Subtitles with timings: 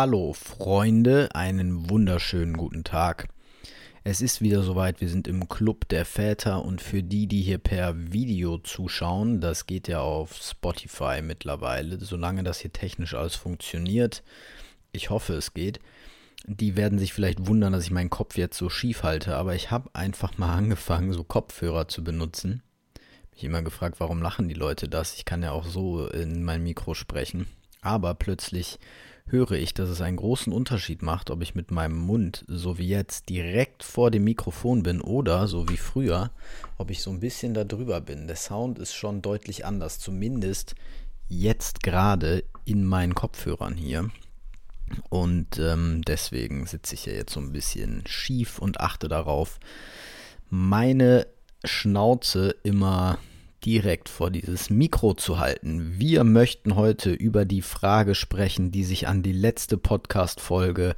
[0.00, 3.26] Hallo Freunde, einen wunderschönen guten Tag.
[4.04, 7.58] Es ist wieder soweit, wir sind im Club der Väter und für die, die hier
[7.58, 14.22] per Video zuschauen, das geht ja auf Spotify mittlerweile, solange das hier technisch alles funktioniert,
[14.92, 15.80] ich hoffe es geht,
[16.46, 19.72] die werden sich vielleicht wundern, dass ich meinen Kopf jetzt so schief halte, aber ich
[19.72, 22.62] habe einfach mal angefangen, so Kopfhörer zu benutzen.
[23.32, 25.16] Mich immer gefragt, warum lachen die Leute das?
[25.16, 27.48] Ich kann ja auch so in mein Mikro sprechen.
[27.80, 28.78] Aber plötzlich
[29.30, 32.88] höre ich, dass es einen großen Unterschied macht, ob ich mit meinem Mund, so wie
[32.88, 36.30] jetzt, direkt vor dem Mikrofon bin oder, so wie früher,
[36.76, 38.26] ob ich so ein bisschen da drüber bin.
[38.26, 40.74] Der Sound ist schon deutlich anders, zumindest
[41.28, 44.10] jetzt gerade in meinen Kopfhörern hier.
[45.10, 49.60] Und ähm, deswegen sitze ich ja jetzt so ein bisschen schief und achte darauf,
[50.48, 51.26] meine
[51.64, 53.18] Schnauze immer
[53.64, 55.94] direkt vor dieses Mikro zu halten.
[55.98, 60.94] Wir möchten heute über die Frage sprechen, die sich an die letzte Podcast-Folge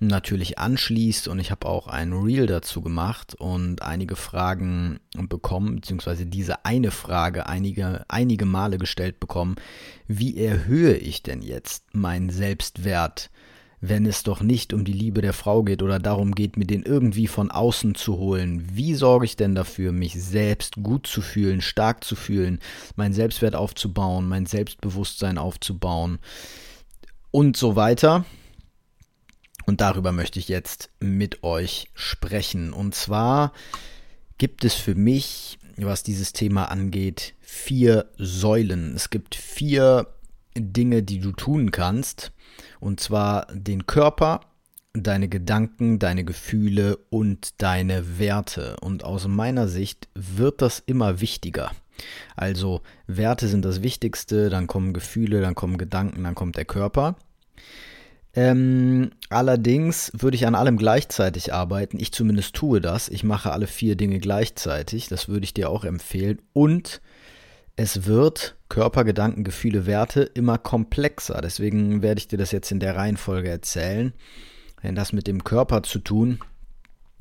[0.00, 6.26] natürlich anschließt und ich habe auch ein Reel dazu gemacht und einige Fragen bekommen, beziehungsweise
[6.26, 9.56] diese eine Frage einige, einige Male gestellt bekommen.
[10.06, 13.30] Wie erhöhe ich denn jetzt meinen Selbstwert?
[13.88, 16.84] Wenn es doch nicht um die Liebe der Frau geht oder darum geht, mir den
[16.84, 18.66] irgendwie von außen zu holen.
[18.72, 22.60] Wie sorge ich denn dafür, mich selbst gut zu fühlen, stark zu fühlen,
[22.96, 26.18] meinen Selbstwert aufzubauen, mein Selbstbewusstsein aufzubauen
[27.30, 28.24] und so weiter.
[29.66, 32.72] Und darüber möchte ich jetzt mit euch sprechen.
[32.72, 33.52] Und zwar
[34.38, 38.94] gibt es für mich, was dieses Thema angeht, vier Säulen.
[38.94, 40.06] Es gibt vier
[40.56, 42.32] Dinge, die du tun kannst,
[42.80, 44.40] und zwar den Körper,
[44.92, 48.76] deine Gedanken, deine Gefühle und deine Werte.
[48.80, 51.72] Und aus meiner Sicht wird das immer wichtiger.
[52.36, 57.16] Also Werte sind das Wichtigste, dann kommen Gefühle, dann kommen Gedanken, dann kommt der Körper.
[58.36, 62.00] Ähm, allerdings würde ich an allem gleichzeitig arbeiten.
[62.00, 63.08] Ich zumindest tue das.
[63.08, 65.08] Ich mache alle vier Dinge gleichzeitig.
[65.08, 66.40] Das würde ich dir auch empfehlen.
[66.52, 67.00] Und
[67.76, 71.40] es wird Körper, Gedanken, Gefühle, Werte immer komplexer.
[71.40, 74.12] Deswegen werde ich dir das jetzt in der Reihenfolge erzählen.
[74.82, 76.40] Denn das mit dem Körper zu tun,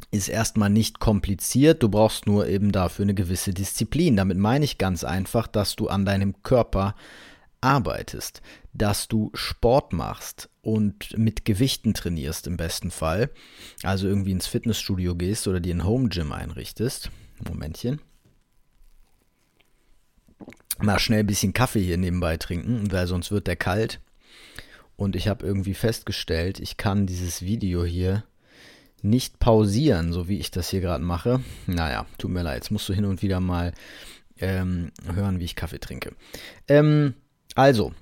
[0.09, 1.83] ist erstmal nicht kompliziert.
[1.83, 4.15] Du brauchst nur eben dafür eine gewisse Disziplin.
[4.15, 6.95] Damit meine ich ganz einfach, dass du an deinem Körper
[7.61, 8.41] arbeitest,
[8.73, 13.29] dass du Sport machst und mit Gewichten trainierst im besten Fall.
[13.83, 17.11] Also irgendwie ins Fitnessstudio gehst oder dir ein Home Gym einrichtest.
[17.47, 18.01] Momentchen
[20.79, 23.99] mal schnell ein bisschen Kaffee hier nebenbei trinken, weil sonst wird der kalt.
[24.95, 28.23] Und ich habe irgendwie festgestellt, ich kann dieses Video hier
[29.01, 31.41] nicht pausieren, so wie ich das hier gerade mache.
[31.67, 33.73] Naja, tut mir leid, jetzt musst du hin und wieder mal
[34.39, 36.15] ähm, hören, wie ich Kaffee trinke.
[36.67, 37.13] Ähm,
[37.55, 37.93] also,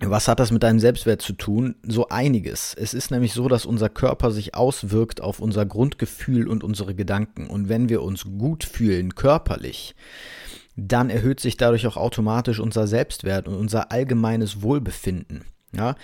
[0.00, 1.76] was hat das mit deinem Selbstwert zu tun?
[1.82, 2.74] So einiges.
[2.74, 7.46] Es ist nämlich so, dass unser Körper sich auswirkt auf unser Grundgefühl und unsere Gedanken.
[7.46, 9.94] Und wenn wir uns gut fühlen körperlich,
[10.76, 15.44] dann erhöht sich dadurch auch automatisch unser Selbstwert und unser allgemeines Wohlbefinden.
[15.72, 15.96] Ja?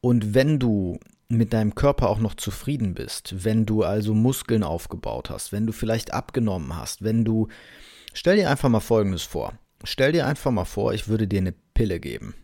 [0.00, 5.30] Und wenn du mit deinem Körper auch noch zufrieden bist, wenn du also Muskeln aufgebaut
[5.30, 7.48] hast, wenn du vielleicht abgenommen hast, wenn du,
[8.14, 9.54] stell dir einfach mal Folgendes vor.
[9.84, 12.34] Stell dir einfach mal vor, ich würde dir eine Pille geben.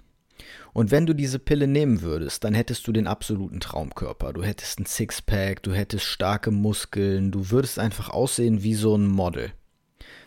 [0.72, 4.32] Und wenn du diese Pille nehmen würdest, dann hättest du den absoluten Traumkörper.
[4.32, 9.06] Du hättest ein Sixpack, du hättest starke Muskeln, du würdest einfach aussehen wie so ein
[9.06, 9.52] Model.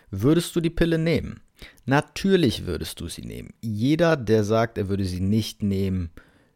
[0.10, 1.42] Würdest du die Pille nehmen?
[1.86, 3.54] Natürlich würdest du sie nehmen.
[3.62, 6.12] Jeder, der sagt, er würde sie nicht nehmen,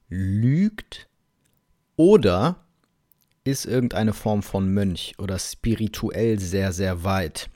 [0.10, 1.08] lügt
[1.96, 2.64] oder
[3.44, 7.50] ist irgendeine Form von Mönch oder spirituell sehr, sehr weit.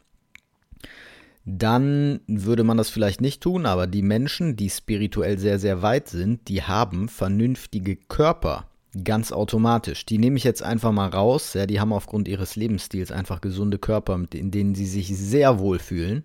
[1.45, 6.09] Dann würde man das vielleicht nicht tun, aber die Menschen, die spirituell sehr, sehr weit
[6.09, 8.67] sind, die haben vernünftige Körper.
[9.03, 10.05] Ganz automatisch.
[10.05, 11.53] Die nehme ich jetzt einfach mal raus.
[11.53, 15.79] Ja, die haben aufgrund ihres Lebensstils einfach gesunde Körper, in denen sie sich sehr wohl
[15.79, 16.23] fühlen.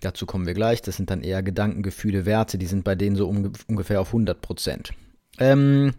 [0.00, 0.82] Dazu kommen wir gleich.
[0.82, 2.58] Das sind dann eher Gedanken, Gefühle, Werte.
[2.58, 4.92] Die sind bei denen so ungefähr auf 100 Prozent.
[5.38, 5.92] Ähm,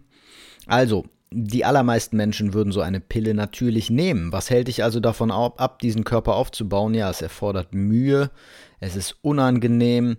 [0.66, 4.32] also, die allermeisten Menschen würden so eine Pille natürlich nehmen.
[4.32, 6.94] Was hält dich also davon ab, diesen Körper aufzubauen?
[6.94, 8.30] Ja, es erfordert Mühe,
[8.80, 10.16] es ist unangenehm,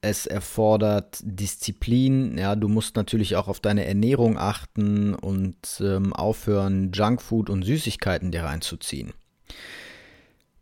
[0.00, 2.38] es erfordert Disziplin.
[2.38, 8.30] Ja, du musst natürlich auch auf deine Ernährung achten und ähm, aufhören, Junkfood und Süßigkeiten
[8.30, 9.12] dir reinzuziehen.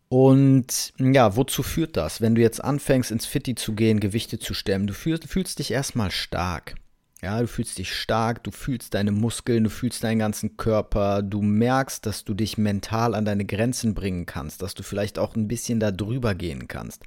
[0.09, 2.21] Und ja, wozu führt das?
[2.21, 5.71] Wenn du jetzt anfängst, ins Fitti zu gehen, Gewichte zu stemmen, du fühlst, fühlst dich
[5.71, 6.77] erstmal stark.
[7.21, 11.43] Ja, du fühlst dich stark, du fühlst deine Muskeln, du fühlst deinen ganzen Körper, du
[11.43, 15.49] merkst, dass du dich mental an deine Grenzen bringen kannst, dass du vielleicht auch ein
[15.49, 17.03] bisschen da drüber gehen kannst.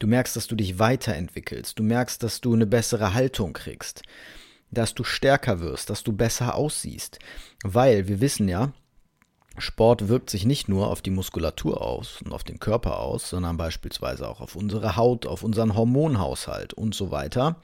[0.00, 4.02] Du merkst, dass du dich weiterentwickelst, du merkst, dass du eine bessere Haltung kriegst.
[4.70, 7.18] dass du stärker wirst, dass du besser aussiehst.
[7.62, 8.72] Weil wir wissen ja,
[9.58, 13.56] Sport wirkt sich nicht nur auf die Muskulatur aus und auf den Körper aus, sondern
[13.56, 17.56] beispielsweise auch auf unsere Haut, auf unseren Hormonhaushalt und so weiter.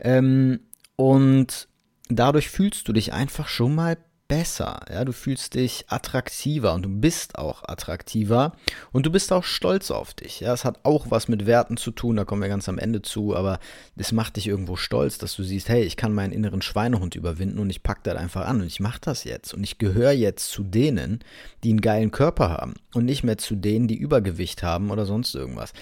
[0.00, 0.60] Ähm,
[0.96, 1.68] und
[2.08, 3.96] dadurch fühlst du dich einfach schon mal
[4.28, 4.80] besser.
[4.90, 8.52] Ja, du fühlst dich attraktiver und du bist auch attraktiver
[8.92, 10.40] und du bist auch stolz auf dich.
[10.40, 13.02] Ja, es hat auch was mit Werten zu tun, da kommen wir ganz am Ende
[13.02, 13.58] zu, aber
[13.96, 17.58] es macht dich irgendwo stolz, dass du siehst, hey, ich kann meinen inneren Schweinehund überwinden
[17.58, 20.50] und ich packe das einfach an und ich mache das jetzt und ich gehöre jetzt
[20.50, 21.20] zu denen,
[21.62, 25.34] die einen geilen Körper haben und nicht mehr zu denen, die Übergewicht haben oder sonst
[25.34, 25.72] irgendwas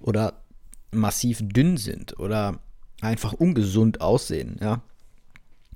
[0.00, 0.42] oder
[0.90, 2.58] massiv dünn sind oder
[3.02, 4.82] einfach ungesund aussehen, ja.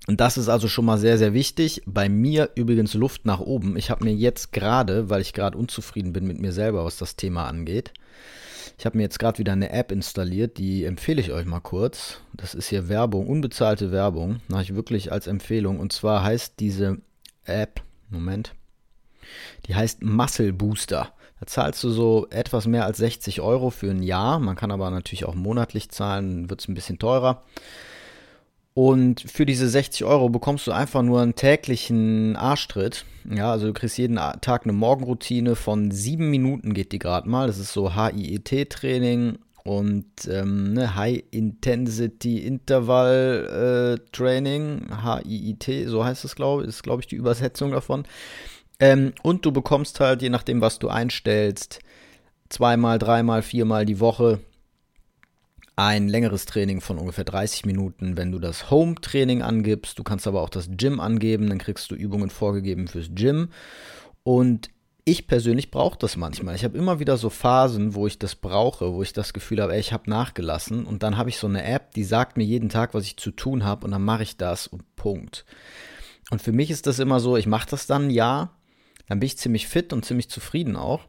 [0.07, 1.83] Und das ist also schon mal sehr, sehr wichtig.
[1.87, 3.77] Bei mir übrigens Luft nach oben.
[3.77, 7.17] Ich habe mir jetzt gerade, weil ich gerade unzufrieden bin mit mir selber, was das
[7.17, 7.93] Thema angeht,
[8.79, 12.21] ich habe mir jetzt gerade wieder eine App installiert, die empfehle ich euch mal kurz.
[12.33, 15.79] Das ist hier Werbung, unbezahlte Werbung, mache ich wirklich als Empfehlung.
[15.79, 16.99] Und zwar heißt diese
[17.45, 18.55] App, Moment,
[19.67, 21.13] die heißt Muscle Booster.
[21.41, 24.39] Da zahlst du so etwas mehr als 60 Euro für ein Jahr.
[24.39, 27.43] Man kann aber natürlich auch monatlich zahlen, wird es ein bisschen teurer.
[28.75, 33.05] Und für diese 60 Euro bekommst du einfach nur einen täglichen Arschtritt.
[33.33, 37.47] Ja, also du kriegst jeden Tag eine Morgenroutine von sieben Minuten geht die gerade mal.
[37.47, 46.25] Das ist so HIET-Training und ähm, ne, High Intensity Interval äh, Training, HIIT, so heißt
[46.25, 48.05] es, glaube ich, ist, glaube ich, die Übersetzung davon.
[48.81, 51.79] Ähm, und du bekommst halt, je nachdem, was du einstellst,
[52.49, 54.41] zweimal, dreimal, viermal die Woche
[55.77, 59.99] ein längeres Training von ungefähr 30 Minuten, wenn du das Home-Training angibst.
[59.99, 63.49] Du kannst aber auch das Gym angeben, dann kriegst du Übungen vorgegeben fürs Gym.
[64.23, 64.71] Und
[65.05, 66.55] ich persönlich brauche das manchmal.
[66.55, 69.77] Ich habe immer wieder so Phasen, wo ich das brauche, wo ich das Gefühl habe,
[69.77, 70.87] ich habe nachgelassen.
[70.87, 73.31] Und dann habe ich so eine App, die sagt mir jeden Tag, was ich zu
[73.31, 73.85] tun habe.
[73.85, 75.45] Und dann mache ich das und Punkt.
[76.31, 78.51] Und für mich ist das immer so, ich mache das dann ja,
[79.09, 81.07] dann bin ich ziemlich fit und ziemlich zufrieden auch.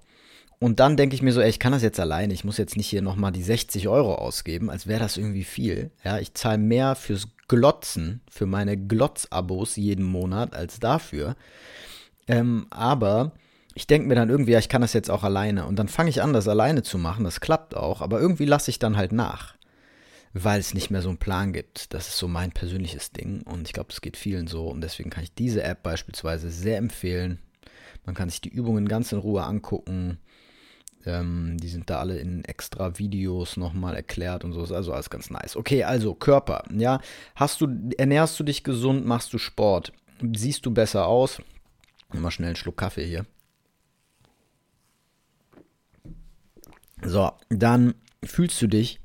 [0.60, 2.78] Und dann denke ich mir so, ey, ich kann das jetzt alleine, ich muss jetzt
[2.78, 5.92] nicht hier nochmal die 60 Euro ausgeben, als wäre das irgendwie viel.
[6.04, 11.36] Ja, ich zahle mehr fürs Glotzen, für meine Glotz-Abos jeden Monat als dafür.
[12.28, 13.34] Ähm, aber
[13.76, 15.66] ich denke mir dann irgendwie, ja, ich kann das jetzt auch alleine.
[15.66, 18.72] Und dann fange ich an, das alleine zu machen, das klappt auch, aber irgendwie lasse
[18.72, 19.56] ich dann halt nach.
[20.34, 21.94] Weil es nicht mehr so einen Plan gibt.
[21.94, 25.10] Das ist so mein persönliches Ding und ich glaube, es geht vielen so und deswegen
[25.10, 27.40] kann ich diese App beispielsweise sehr empfehlen.
[28.06, 30.20] Man kann sich die Übungen ganz in Ruhe angucken.
[31.06, 34.64] Ähm, die sind da alle in extra Videos nochmal erklärt und so.
[34.64, 35.56] Ist also alles ganz nice.
[35.56, 36.64] Okay, also Körper.
[36.76, 37.00] Ja,
[37.36, 37.68] hast du,
[37.98, 39.94] ernährst du dich gesund, machst du Sport?
[40.34, 41.42] Siehst du besser aus?
[42.12, 43.26] Mal schnell einen Schluck Kaffee hier.
[47.04, 47.94] So, dann
[48.24, 49.00] fühlst du dich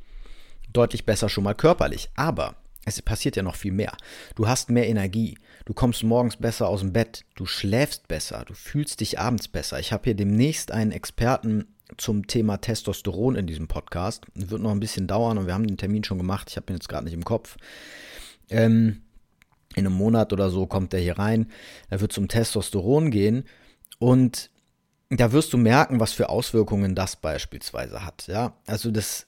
[0.73, 2.11] deutlich besser schon mal körperlich.
[2.15, 2.57] Aber
[2.87, 3.97] es passiert ja noch viel mehr.
[4.37, 8.55] Du hast mehr Energie, du kommst morgens besser aus dem Bett, du schläfst besser, du
[8.55, 9.79] fühlst dich abends besser.
[9.81, 14.27] Ich habe hier demnächst einen Experten zum Thema Testosteron in diesem Podcast.
[14.35, 16.49] Wird noch ein bisschen dauern und wir haben den Termin schon gemacht.
[16.51, 17.57] Ich habe ihn jetzt gerade nicht im Kopf.
[18.49, 19.03] Ähm,
[19.77, 21.51] in einem Monat oder so kommt er hier rein.
[21.89, 23.45] Er wird zum Testosteron gehen
[23.99, 24.51] und
[25.11, 28.27] da wirst du merken, was für Auswirkungen das beispielsweise hat.
[28.27, 29.27] Ja, also das,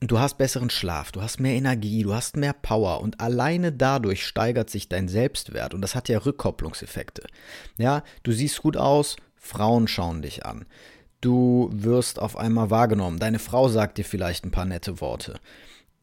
[0.00, 4.26] du hast besseren Schlaf, du hast mehr Energie, du hast mehr Power und alleine dadurch
[4.26, 7.26] steigert sich dein Selbstwert und das hat ja Rückkopplungseffekte.
[7.76, 10.66] Ja, du siehst gut aus, Frauen schauen dich an.
[11.20, 13.18] Du wirst auf einmal wahrgenommen.
[13.18, 15.38] Deine Frau sagt dir vielleicht ein paar nette Worte.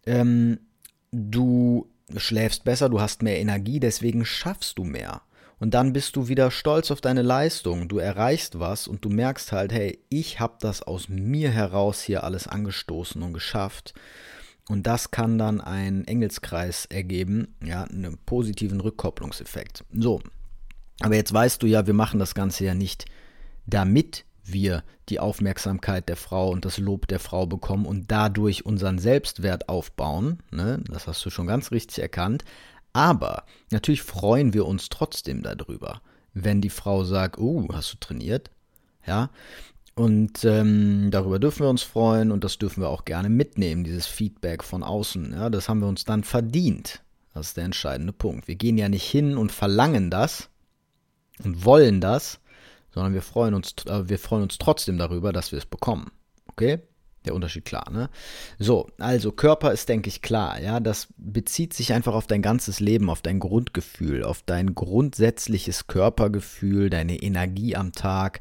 [0.06, 0.60] Ähm,
[1.12, 5.22] du schläfst besser, du hast mehr Energie, deswegen schaffst du mehr.
[5.60, 7.88] Und dann bist du wieder stolz auf deine Leistung.
[7.88, 12.24] Du erreichst was und du merkst halt, hey, ich habe das aus mir heraus hier
[12.24, 13.96] alles angestoßen und geschafft.
[14.70, 19.84] Und das kann dann einen Engelskreis ergeben, ja, einen positiven Rückkopplungseffekt.
[19.92, 20.22] So.
[21.00, 23.06] Aber jetzt weißt du ja, wir machen das Ganze ja nicht,
[23.66, 29.00] damit wir die Aufmerksamkeit der Frau und das Lob der Frau bekommen und dadurch unseren
[29.00, 30.40] Selbstwert aufbauen.
[30.52, 30.84] Ne?
[30.90, 32.44] Das hast du schon ganz richtig erkannt.
[32.94, 36.02] Aber natürlich freuen wir uns trotzdem darüber,
[36.34, 38.50] wenn die Frau sagt, oh, hast du trainiert?
[39.06, 39.30] Ja.
[39.96, 44.06] Und ähm, darüber dürfen wir uns freuen und das dürfen wir auch gerne mitnehmen, dieses
[44.06, 45.34] Feedback von außen.
[45.34, 47.02] Ja, das haben wir uns dann verdient.
[47.34, 48.48] Das ist der entscheidende Punkt.
[48.48, 50.50] Wir gehen ja nicht hin und verlangen das
[51.44, 52.40] und wollen das,
[52.94, 56.12] sondern wir freuen uns, äh, wir freuen uns trotzdem darüber, dass wir es bekommen.
[56.48, 56.80] Okay?
[57.26, 58.10] Der Unterschied klar, ne?
[58.58, 60.80] So, also Körper ist, denke ich, klar, ja.
[60.80, 66.90] Das bezieht sich einfach auf dein ganzes Leben, auf dein Grundgefühl, auf dein grundsätzliches Körpergefühl,
[66.90, 68.40] deine Energie am Tag.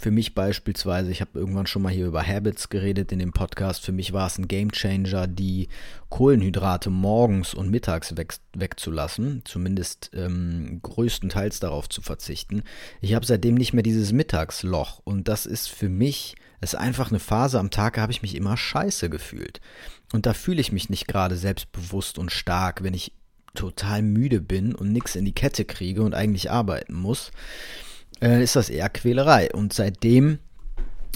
[0.00, 3.84] Für mich beispielsweise, ich habe irgendwann schon mal hier über Habits geredet in dem Podcast,
[3.84, 5.68] für mich war es ein Game Changer, die
[6.08, 12.62] Kohlenhydrate morgens und mittags weg, wegzulassen, zumindest ähm, größtenteils darauf zu verzichten.
[13.02, 17.10] Ich habe seitdem nicht mehr dieses Mittagsloch und das ist für mich, es ist einfach
[17.10, 19.60] eine Phase am Tag, habe ich mich immer scheiße gefühlt.
[20.14, 23.12] Und da fühle ich mich nicht gerade selbstbewusst und stark, wenn ich
[23.52, 27.32] total müde bin und nichts in die Kette kriege und eigentlich arbeiten muss
[28.22, 29.50] äh, ist das eher Quälerei.
[29.52, 30.38] Und seitdem,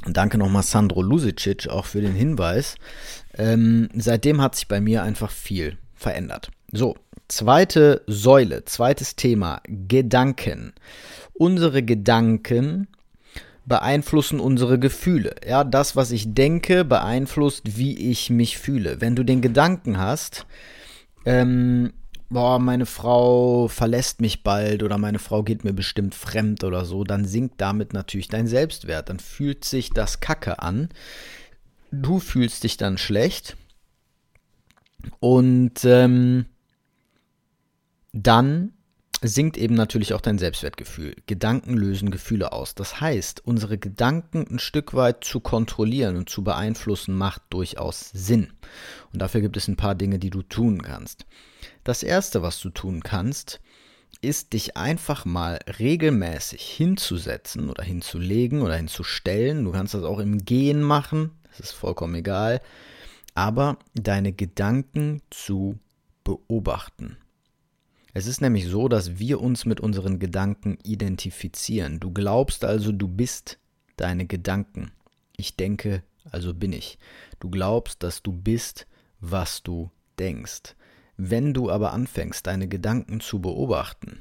[0.06, 2.76] danke nochmal Sandro Lusicic auch für den Hinweis,
[3.36, 6.50] ähm, seitdem hat sich bei mir einfach viel verändert.
[6.72, 6.96] So,
[7.28, 10.72] zweite Säule, zweites Thema, Gedanken.
[11.32, 12.88] Unsere Gedanken
[13.66, 15.36] beeinflussen unsere Gefühle.
[15.46, 19.00] Ja, das, was ich denke, beeinflusst, wie ich mich fühle.
[19.00, 20.46] Wenn du den Gedanken hast,
[21.24, 21.92] ähm,
[22.30, 27.04] boah, meine Frau verlässt mich bald oder meine Frau geht mir bestimmt fremd oder so,
[27.04, 29.08] dann sinkt damit natürlich dein Selbstwert.
[29.08, 30.88] Dann fühlt sich das Kacke an.
[31.90, 33.56] Du fühlst dich dann schlecht.
[35.20, 36.46] Und ähm,
[38.12, 38.72] dann
[39.28, 41.16] sinkt eben natürlich auch dein Selbstwertgefühl.
[41.26, 42.74] Gedanken lösen Gefühle aus.
[42.74, 48.52] Das heißt, unsere Gedanken ein Stück weit zu kontrollieren und zu beeinflussen, macht durchaus Sinn.
[49.12, 51.26] Und dafür gibt es ein paar Dinge, die du tun kannst.
[51.84, 53.60] Das Erste, was du tun kannst,
[54.20, 59.64] ist dich einfach mal regelmäßig hinzusetzen oder hinzulegen oder hinzustellen.
[59.64, 62.60] Du kannst das auch im Gehen machen, das ist vollkommen egal.
[63.34, 65.78] Aber deine Gedanken zu
[66.24, 67.16] beobachten.
[68.16, 71.98] Es ist nämlich so, dass wir uns mit unseren Gedanken identifizieren.
[71.98, 73.58] Du glaubst also, du bist
[73.96, 74.92] deine Gedanken.
[75.36, 76.98] Ich denke, also bin ich.
[77.40, 78.86] Du glaubst, dass du bist,
[79.18, 79.90] was du
[80.20, 80.76] denkst.
[81.16, 84.20] Wenn du aber anfängst, deine Gedanken zu beobachten,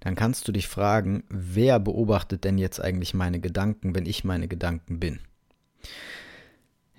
[0.00, 4.48] dann kannst du dich fragen, wer beobachtet denn jetzt eigentlich meine Gedanken, wenn ich meine
[4.48, 5.20] Gedanken bin?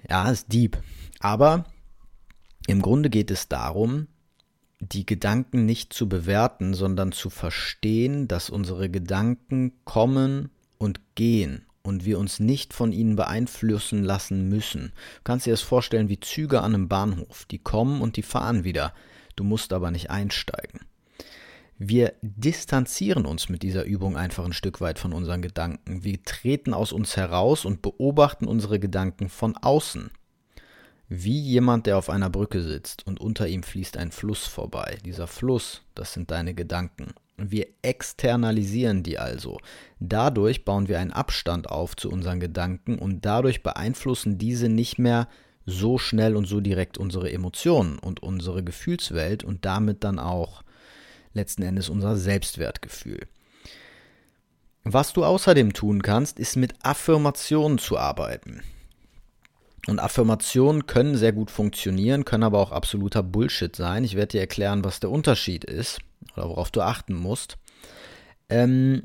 [0.08, 0.78] Ja, ist deep.
[1.20, 1.66] Aber
[2.68, 4.08] im Grunde geht es darum,
[4.80, 12.06] die Gedanken nicht zu bewerten, sondern zu verstehen, dass unsere Gedanken kommen und gehen und
[12.06, 14.92] wir uns nicht von ihnen beeinflussen lassen müssen.
[15.18, 18.64] Du kannst dir das vorstellen wie Züge an einem Bahnhof, die kommen und die fahren
[18.64, 18.94] wieder.
[19.36, 20.82] Du musst aber nicht einsteigen.
[21.78, 26.06] Wir distanzieren uns mit dieser Übung einfach ein Stück weit von unseren Gedanken.
[26.06, 30.10] Wir treten aus uns heraus und beobachten unsere Gedanken von außen.
[31.08, 34.98] Wie jemand, der auf einer Brücke sitzt und unter ihm fließt ein Fluss vorbei.
[35.06, 37.14] Dieser Fluss, das sind deine Gedanken.
[37.38, 39.60] Wir externalisieren die also.
[40.00, 45.28] Dadurch bauen wir einen Abstand auf zu unseren Gedanken und dadurch beeinflussen diese nicht mehr
[45.66, 50.64] so schnell und so direkt unsere Emotionen und unsere Gefühlswelt und damit dann auch
[51.34, 53.28] letzten Endes unser Selbstwertgefühl.
[54.84, 58.62] Was du außerdem tun kannst, ist mit Affirmationen zu arbeiten.
[59.88, 64.04] Und Affirmationen können sehr gut funktionieren, können aber auch absoluter Bullshit sein.
[64.04, 66.00] Ich werde dir erklären, was der Unterschied ist
[66.36, 67.58] oder worauf du achten musst.
[68.50, 69.04] Ähm,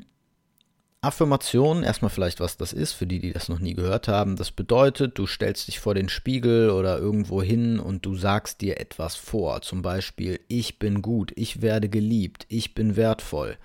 [1.03, 4.35] Affirmation, erstmal vielleicht, was das ist, für die, die das noch nie gehört haben.
[4.35, 8.79] Das bedeutet, du stellst dich vor den Spiegel oder irgendwo hin und du sagst dir
[8.79, 9.63] etwas vor.
[9.63, 13.57] Zum Beispiel, ich bin gut, ich werde geliebt, ich bin wertvoll.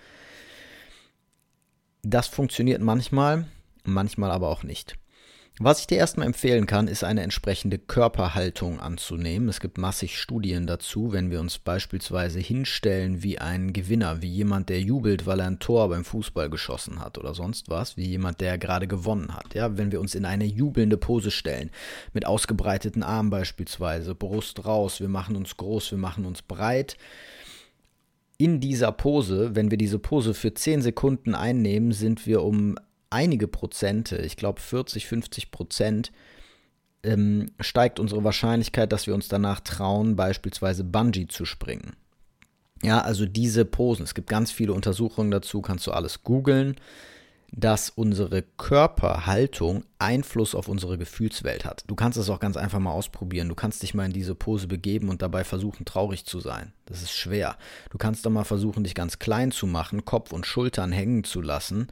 [2.03, 3.47] Das funktioniert manchmal,
[3.85, 4.97] manchmal aber auch nicht.
[5.59, 9.49] Was ich dir erstmal empfehlen kann, ist eine entsprechende Körperhaltung anzunehmen.
[9.49, 14.69] Es gibt massig Studien dazu, wenn wir uns beispielsweise hinstellen wie ein Gewinner, wie jemand,
[14.69, 18.43] der jubelt, weil er ein Tor beim Fußball geschossen hat oder sonst was, wie jemand,
[18.43, 19.55] der gerade gewonnen hat.
[19.55, 21.71] Ja, wenn wir uns in eine jubelnde Pose stellen,
[22.13, 26.99] mit ausgebreiteten Armen beispielsweise, Brust raus, wir machen uns groß, wir machen uns breit.
[28.37, 32.77] In dieser Pose, wenn wir diese Pose für 10 Sekunden einnehmen, sind wir um
[33.11, 36.13] einige Prozente, ich glaube 40, 50 Prozent,
[37.03, 41.97] ähm, steigt unsere Wahrscheinlichkeit, dass wir uns danach trauen, beispielsweise Bungee zu springen.
[42.83, 44.05] Ja, also diese Posen.
[44.05, 46.77] Es gibt ganz viele Untersuchungen dazu, kannst du alles googeln,
[47.53, 51.85] dass unsere Körperhaltung Einfluss auf unsere Gefühlswelt hat.
[51.87, 53.49] Du kannst es auch ganz einfach mal ausprobieren.
[53.49, 56.73] Du kannst dich mal in diese Pose begeben und dabei versuchen, traurig zu sein.
[56.87, 57.57] Das ist schwer.
[57.91, 61.41] Du kannst doch mal versuchen, dich ganz klein zu machen, Kopf und Schultern hängen zu
[61.41, 61.87] lassen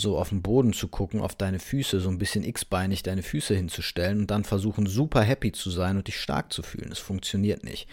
[0.00, 3.54] so auf den Boden zu gucken, auf deine Füße, so ein bisschen x-beinig deine Füße
[3.54, 6.92] hinzustellen und dann versuchen, super happy zu sein und dich stark zu fühlen.
[6.92, 7.88] Es funktioniert nicht.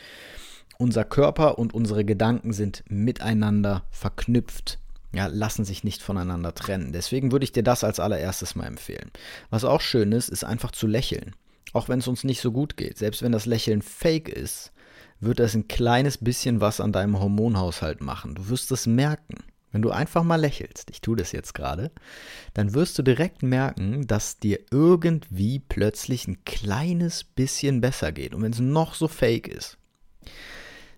[0.77, 4.79] Unser Körper und unsere Gedanken sind miteinander verknüpft.
[5.13, 6.93] Ja, lassen sich nicht voneinander trennen.
[6.93, 9.11] Deswegen würde ich dir das als allererstes mal empfehlen.
[9.49, 11.35] Was auch schön ist, ist einfach zu lächeln.
[11.73, 12.97] Auch wenn es uns nicht so gut geht.
[12.97, 14.71] Selbst wenn das Lächeln fake ist,
[15.19, 18.35] wird das ein kleines bisschen was an deinem Hormonhaushalt machen.
[18.35, 19.43] Du wirst es merken.
[19.71, 21.91] Wenn du einfach mal lächelst, ich tue das jetzt gerade,
[22.53, 28.33] dann wirst du direkt merken, dass dir irgendwie plötzlich ein kleines bisschen besser geht.
[28.33, 29.77] Und wenn es noch so fake ist.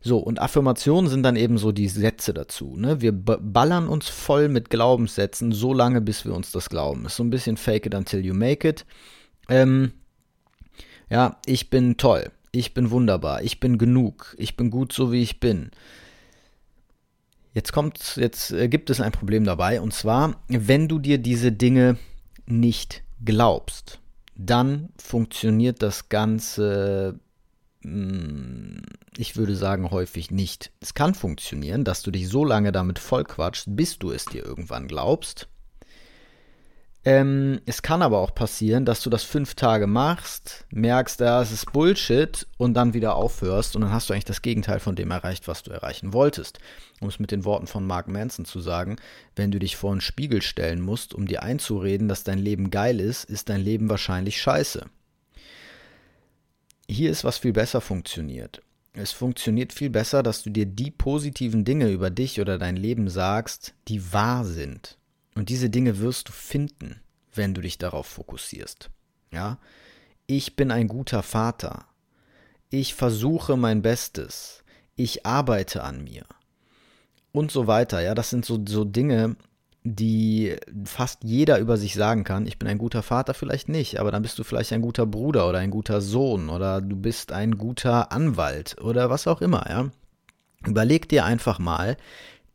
[0.06, 2.76] So, und Affirmationen sind dann eben so die Sätze dazu.
[2.76, 3.00] Ne?
[3.00, 7.06] Wir ballern uns voll mit Glaubenssätzen, so lange, bis wir uns das glauben.
[7.06, 8.86] Ist so ein bisschen fake it until you make it.
[9.48, 9.94] Ähm,
[11.10, 15.22] ja, ich bin toll, ich bin wunderbar, ich bin genug, ich bin gut so wie
[15.22, 15.72] ich bin.
[17.54, 21.52] Jetzt kommt, jetzt äh, gibt es ein Problem dabei, und zwar, wenn du dir diese
[21.52, 21.98] Dinge
[22.46, 24.00] nicht glaubst,
[24.36, 27.20] dann funktioniert das Ganze,
[27.84, 28.78] mm,
[29.18, 30.72] ich würde sagen, häufig nicht.
[30.80, 34.88] Es kann funktionieren, dass du dich so lange damit vollquatschst, bis du es dir irgendwann
[34.88, 35.48] glaubst.
[37.06, 41.52] Ähm, es kann aber auch passieren, dass du das fünf Tage machst, merkst, ja, es
[41.52, 45.12] ist Bullshit und dann wieder aufhörst und dann hast du eigentlich das Gegenteil von dem
[45.12, 46.60] erreicht, was du erreichen wolltest.
[47.02, 48.96] Um es mit den Worten von Mark Manson zu sagen,
[49.36, 53.02] wenn du dich vor einen Spiegel stellen musst, um dir einzureden, dass dein Leben geil
[53.02, 54.86] ist, ist dein Leben wahrscheinlich scheiße.
[56.88, 58.62] Hier ist was viel besser funktioniert.
[58.94, 63.10] Es funktioniert viel besser, dass du dir die positiven Dinge über dich oder dein Leben
[63.10, 64.98] sagst, die wahr sind
[65.36, 67.02] und diese Dinge wirst du finden,
[67.34, 68.90] wenn du dich darauf fokussierst.
[69.32, 69.58] Ja?
[70.28, 71.86] Ich bin ein guter Vater.
[72.70, 74.64] Ich versuche mein Bestes.
[74.96, 76.26] Ich arbeite an mir.
[77.32, 78.02] Und so weiter.
[78.02, 79.36] Ja, das sind so, so Dinge,
[79.84, 82.46] die fast jeder über sich sagen kann.
[82.46, 85.50] Ich bin ein guter Vater, vielleicht nicht, aber dann bist du vielleicht ein guter Bruder
[85.50, 89.90] oder ein guter Sohn oder du bist ein guter Anwalt oder was auch immer, ja.
[90.66, 91.98] Überleg dir einfach mal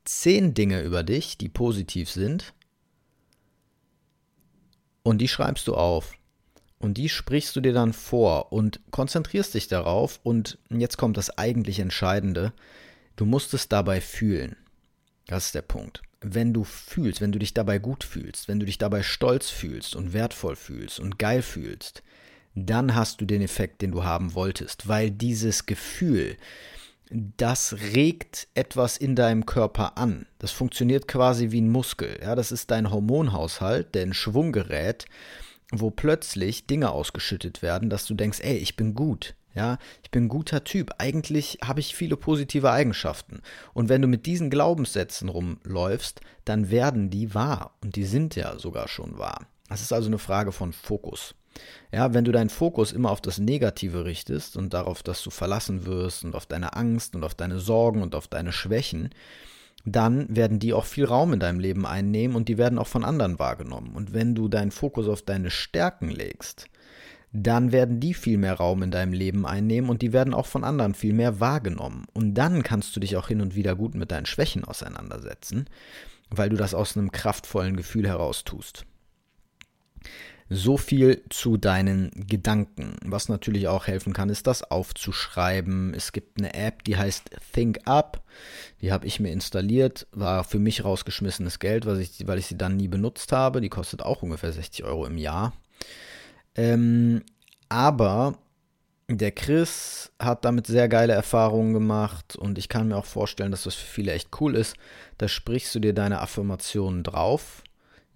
[0.05, 2.55] zehn Dinge über dich, die positiv sind
[5.09, 6.13] und die schreibst du auf.
[6.79, 10.21] Und die sprichst du dir dann vor und konzentrierst dich darauf.
[10.23, 12.53] Und jetzt kommt das eigentlich Entscheidende.
[13.17, 14.55] Du musst es dabei fühlen.
[15.27, 16.03] Das ist der Punkt.
[16.21, 19.97] Wenn du fühlst, wenn du dich dabei gut fühlst, wenn du dich dabei stolz fühlst
[19.97, 22.03] und wertvoll fühlst und geil fühlst,
[22.55, 24.89] dann hast du den Effekt, den du haben wolltest.
[24.89, 26.37] Weil dieses Gefühl,
[27.11, 30.27] das regt etwas in deinem Körper an.
[30.39, 32.19] Das funktioniert quasi wie ein Muskel.
[32.23, 35.07] Ja, das ist dein Hormonhaushalt, der in Schwung gerät,
[35.73, 39.35] wo plötzlich Dinge ausgeschüttet werden, dass du denkst, ey, ich bin gut.
[39.55, 40.93] Ja, ich bin ein guter Typ.
[40.99, 43.41] Eigentlich habe ich viele positive Eigenschaften.
[43.73, 47.77] Und wenn du mit diesen Glaubenssätzen rumläufst, dann werden die wahr.
[47.83, 49.49] Und die sind ja sogar schon wahr.
[49.69, 51.35] Das ist also eine Frage von Fokus.
[51.93, 55.87] Ja, wenn du deinen Fokus immer auf das Negative richtest und darauf, dass du verlassen
[55.87, 59.11] wirst und auf deine Angst und auf deine Sorgen und auf deine Schwächen,
[59.85, 63.05] dann werden die auch viel Raum in deinem Leben einnehmen und die werden auch von
[63.05, 63.95] anderen wahrgenommen.
[63.95, 66.67] Und wenn du deinen Fokus auf deine Stärken legst,
[67.33, 70.65] dann werden die viel mehr Raum in deinem Leben einnehmen und die werden auch von
[70.65, 72.07] anderen viel mehr wahrgenommen.
[72.13, 75.67] Und dann kannst du dich auch hin und wieder gut mit deinen Schwächen auseinandersetzen,
[76.31, 78.85] weil du das aus einem kraftvollen Gefühl heraus tust.
[80.51, 82.97] So viel zu deinen Gedanken.
[83.05, 85.93] Was natürlich auch helfen kann, ist das aufzuschreiben.
[85.95, 88.23] Es gibt eine App, die heißt Think Up.
[88.81, 90.07] Die habe ich mir installiert.
[90.13, 93.61] War für mich rausgeschmissenes Geld, weil ich, weil ich sie dann nie benutzt habe.
[93.61, 95.53] Die kostet auch ungefähr 60 Euro im Jahr.
[96.55, 97.23] Ähm,
[97.69, 98.39] aber
[99.11, 103.63] der Chris hat damit sehr geile Erfahrungen gemacht und ich kann mir auch vorstellen, dass
[103.65, 104.77] das für viele echt cool ist.
[105.19, 107.63] Da sprichst du dir deine Affirmationen drauf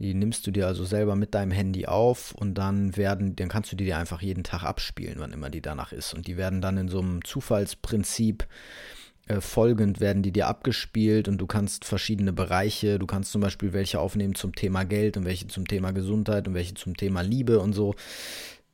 [0.02, 3.72] die nimmst du dir also selber mit deinem Handy auf und dann werden, dann kannst
[3.72, 6.12] du die dir einfach jeden Tag abspielen, wann immer die danach ist.
[6.12, 8.46] Und die werden dann in so einem Zufallsprinzip
[9.28, 13.72] äh, folgend werden die dir abgespielt und du kannst verschiedene Bereiche, du kannst zum Beispiel
[13.72, 17.60] welche aufnehmen zum Thema Geld und welche zum Thema Gesundheit und welche zum Thema Liebe
[17.60, 17.94] und so.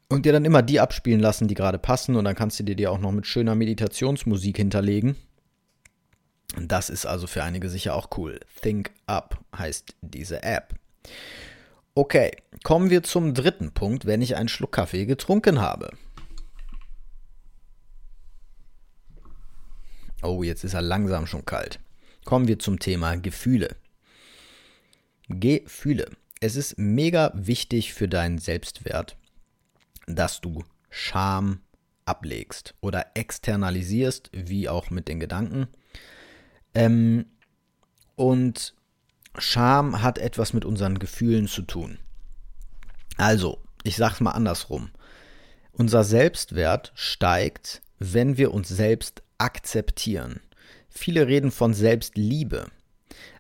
[0.09, 2.77] Und dir dann immer die abspielen lassen, die gerade passen und dann kannst du dir
[2.77, 5.17] die auch noch mit schöner Meditationsmusik hinterlegen.
[6.57, 8.41] Das ist also für einige sicher auch cool.
[8.63, 10.75] Think Up heißt diese App.
[11.95, 12.31] Okay,
[12.63, 15.91] kommen wir zum dritten Punkt, wenn ich einen Schluck Kaffee getrunken habe.
[20.23, 21.81] Oh, jetzt ist er langsam schon kalt.
[22.25, 23.77] Kommen wir zum Thema Gefühle.
[25.29, 26.11] Gefühle.
[26.41, 29.17] Es ist mega wichtig für deinen Selbstwert,
[30.07, 31.61] dass du Scham
[32.05, 35.67] ablegst oder externalisierst, wie auch mit den Gedanken.
[36.75, 37.27] Ähm,
[38.17, 38.75] und
[39.37, 41.99] Scham hat etwas mit unseren Gefühlen zu tun.
[43.17, 44.91] Also, ich sag's mal andersrum.
[45.73, 50.41] Unser Selbstwert steigt, wenn wir uns selbst akzeptieren.
[50.89, 52.67] Viele reden von Selbstliebe.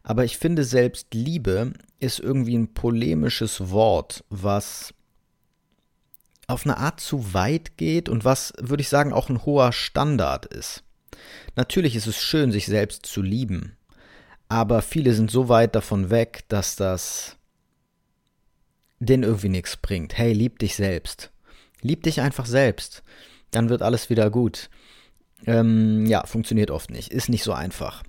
[0.02, 4.94] Aber ich finde, Selbstliebe ist irgendwie ein polemisches Wort, was
[6.46, 10.46] auf eine Art zu weit geht und was, würde ich sagen, auch ein hoher Standard
[10.46, 10.82] ist.
[11.56, 13.76] Natürlich ist es schön, sich selbst zu lieben,
[14.48, 17.36] Aber viele sind so weit davon weg, dass das
[18.98, 20.16] denen irgendwie nichts bringt.
[20.16, 21.30] Hey, lieb dich selbst.
[21.82, 23.02] Lieb dich einfach selbst.
[23.50, 24.70] Dann wird alles wieder gut.
[25.46, 27.12] Ähm, ja, funktioniert oft nicht.
[27.12, 28.02] Ist nicht so einfach.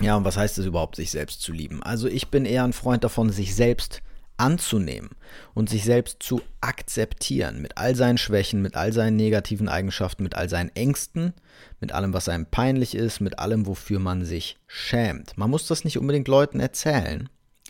[0.00, 1.82] Ja, und was heißt es überhaupt, sich selbst zu lieben?
[1.82, 4.02] Also ich bin eher ein Freund davon, sich selbst
[4.42, 5.10] anzunehmen
[5.54, 10.34] und sich selbst zu akzeptieren mit all seinen Schwächen, mit all seinen negativen Eigenschaften, mit
[10.34, 11.32] all seinen Ängsten,
[11.80, 15.38] mit allem, was einem peinlich ist, mit allem, wofür man sich schämt.
[15.38, 17.28] Man muss das nicht unbedingt Leuten erzählen,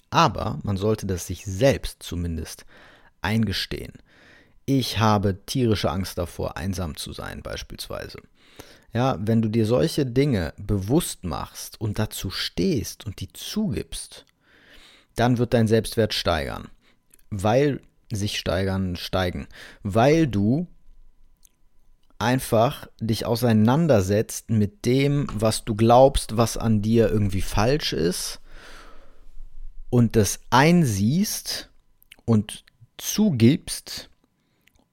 [0.09, 2.65] aber man sollte das sich selbst zumindest
[3.21, 3.93] eingestehen.
[4.65, 8.19] Ich habe tierische Angst davor, einsam zu sein beispielsweise.
[8.95, 14.25] Ja, wenn du dir solche Dinge bewusst machst und dazu stehst und die zugibst,
[15.17, 16.69] dann wird dein Selbstwert steigern.
[17.31, 17.81] Weil
[18.13, 19.47] sich steigern, steigen.
[19.83, 20.67] Weil du
[22.19, 28.41] einfach dich auseinandersetzt mit dem, was du glaubst, was an dir irgendwie falsch ist
[29.91, 31.71] und das einsiehst
[32.25, 32.65] und
[32.97, 34.09] zugibst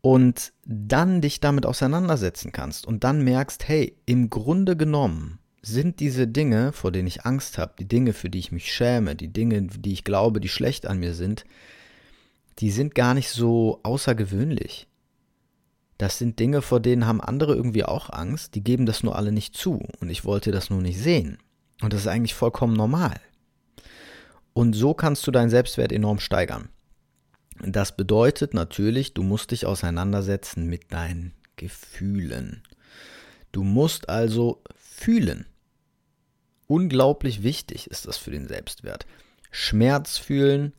[0.02, 6.28] und dann dich damit auseinandersetzen kannst und dann merkst, hey, im Grunde genommen sind diese
[6.28, 9.64] Dinge, vor denen ich Angst habe, die Dinge, für die ich mich schäme, die Dinge,
[9.64, 11.46] die ich glaube, die schlecht an mir sind,
[12.60, 14.88] die sind gar nicht so außergewöhnlich.
[15.98, 19.32] Das sind Dinge, vor denen haben andere irgendwie auch Angst, die geben das nur alle
[19.32, 21.40] nicht zu und ich wollte das nur nicht sehen.
[21.82, 23.20] Und das ist eigentlich vollkommen normal.
[24.54, 26.70] Und so kannst du deinen Selbstwert enorm steigern.
[27.62, 32.64] Das bedeutet natürlich, du musst dich auseinandersetzen mit deinen Gefühlen.
[33.52, 35.46] Du musst also fühlen.
[36.72, 39.08] Unglaublich wichtig ist das für den Selbstwert.
[39.50, 40.74] Schmerz fühlen,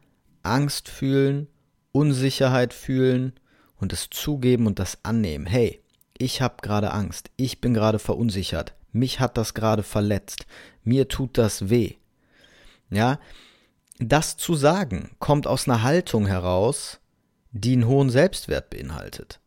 [0.45, 1.49] Angst fühlen,
[1.91, 3.33] Unsicherheit fühlen
[3.75, 5.47] und es zugeben und das annehmen.
[5.47, 5.83] Hey,
[6.17, 10.47] ich habe gerade Angst, ich bin gerade verunsichert, mich hat das gerade verletzt,
[10.85, 11.95] mir tut das weh.
[12.89, 13.19] Ja,
[13.99, 17.01] das zu sagen kommt aus einer Haltung heraus,
[17.51, 19.40] die einen hohen Selbstwert beinhaltet.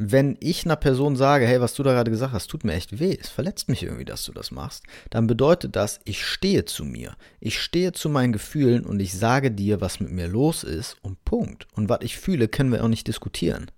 [0.00, 3.00] Wenn ich einer Person sage, hey, was du da gerade gesagt hast, tut mir echt
[3.00, 6.84] weh, es verletzt mich irgendwie, dass du das machst, dann bedeutet das, ich stehe zu
[6.84, 7.16] mir.
[7.40, 11.24] Ich stehe zu meinen Gefühlen und ich sage dir, was mit mir los ist und
[11.24, 11.66] Punkt.
[11.72, 13.72] Und was ich fühle, können wir auch nicht diskutieren.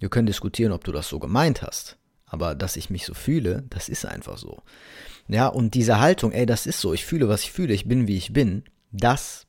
[0.00, 1.98] Wir können diskutieren, ob du das so gemeint hast.
[2.24, 4.60] Aber dass ich mich so fühle, das ist einfach so.
[5.28, 8.08] Ja, und diese Haltung, ey, das ist so, ich fühle, was ich fühle, ich bin,
[8.08, 9.46] wie ich bin, das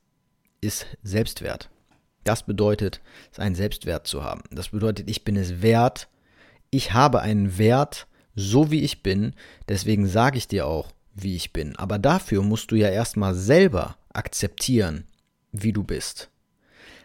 [0.60, 1.68] ist Selbstwert.
[2.28, 3.00] Das bedeutet,
[3.38, 4.42] einen Selbstwert zu haben.
[4.50, 6.08] Das bedeutet, ich bin es wert,
[6.68, 9.32] ich habe einen Wert, so wie ich bin,
[9.66, 11.74] deswegen sage ich dir auch, wie ich bin.
[11.76, 15.06] Aber dafür musst du ja erstmal selber akzeptieren,
[15.52, 16.28] wie du bist.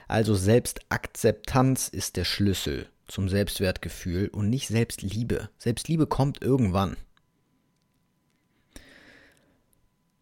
[0.10, 5.50] Also Selbstakzeptanz ist der Schlüssel zum Selbstwertgefühl und nicht Selbstliebe.
[5.58, 6.98] Selbstliebe kommt irgendwann.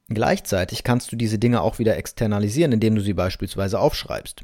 [0.09, 4.43] Gleichzeitig kannst du diese Dinge auch wieder externalisieren, indem du sie beispielsweise aufschreibst.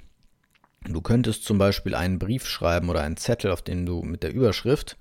[0.87, 4.33] Du könntest zum Beispiel einen Brief schreiben oder einen Zettel, auf den du mit der
[4.33, 4.97] Überschrift,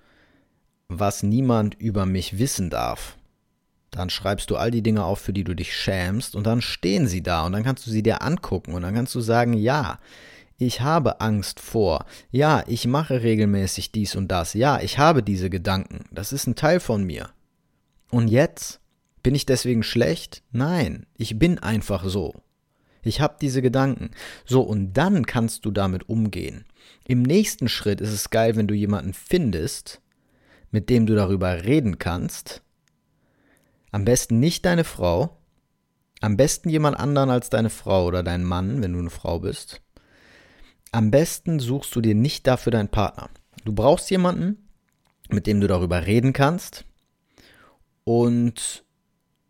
[0.89, 3.17] was niemand über mich wissen darf.
[3.93, 7.07] Dann schreibst du all die Dinge auf, für die du dich schämst, und dann stehen
[7.07, 9.99] sie da, und dann kannst du sie dir angucken, und dann kannst du sagen, ja,
[10.59, 15.51] ich habe Angst vor, ja, ich mache regelmäßig dies und das, ja, ich habe diese
[15.51, 17.31] Gedanken, das ist ein Teil von mir.
[18.11, 18.81] Und jetzt?
[19.23, 20.43] Bin ich deswegen schlecht?
[20.53, 22.35] Nein, ich bin einfach so.
[23.07, 24.11] Ich habe diese Gedanken.
[24.45, 26.65] So, und dann kannst du damit umgehen.
[27.07, 30.01] Im nächsten Schritt ist es geil, wenn du jemanden findest,
[30.71, 32.63] mit dem du darüber reden kannst.
[33.93, 35.39] Am besten nicht deine Frau.
[36.21, 39.83] Am besten jemand anderen als deine Frau oder dein Mann, wenn du eine Frau bist.
[40.93, 43.29] Am besten suchst du dir nicht dafür deinen Partner.
[43.65, 44.69] Du brauchst jemanden,
[45.29, 46.85] mit dem du darüber reden kannst.
[48.05, 48.86] Und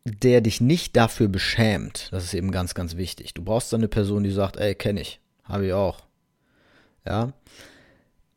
[0.06, 2.08] der dich nicht dafür beschämt.
[2.12, 3.34] Das ist eben ganz, ganz wichtig.
[3.34, 6.04] Du brauchst dann eine Person, die sagt, ey, kenne ich, habe ich auch.
[7.04, 7.32] Ja.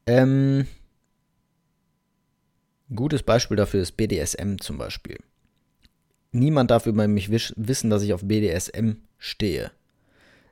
[0.07, 0.65] Ähm,
[2.93, 5.17] gutes Beispiel dafür ist BDSM zum Beispiel.
[6.31, 9.71] Niemand darf über mich wissen, dass ich auf BDSM stehe.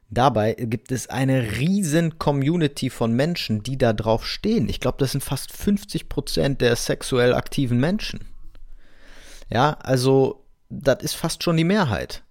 [0.10, 4.70] Dabei gibt es eine riesen Community von Menschen, die da drauf stehen.
[4.70, 8.22] Ich glaube, das sind fast 50 Prozent der sexuell aktiven Menschen.
[9.50, 12.24] Ja, also das ist fast schon die Mehrheit.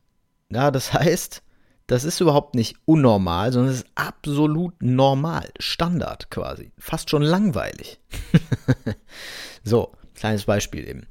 [0.51, 1.43] Ja, das heißt,
[1.87, 8.01] das ist überhaupt nicht unnormal, sondern es ist absolut normal, Standard quasi, fast schon langweilig.
[9.65, 11.07] so, kleines Beispiel eben.